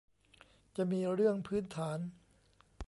[0.75, 1.99] จะมีเรื่องพื้นฐาน